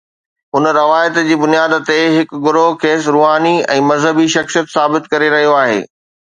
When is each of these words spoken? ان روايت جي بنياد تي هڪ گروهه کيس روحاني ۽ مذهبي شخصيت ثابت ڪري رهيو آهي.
ان 0.59 0.63
روايت 0.77 1.19
جي 1.27 1.37
بنياد 1.41 1.75
تي 1.89 1.99
هڪ 2.15 2.41
گروهه 2.47 2.73
کيس 2.87 3.11
روحاني 3.19 3.55
۽ 3.77 3.87
مذهبي 3.93 4.29
شخصيت 4.39 4.75
ثابت 4.75 5.15
ڪري 5.15 5.33
رهيو 5.39 5.57
آهي. 5.63 5.81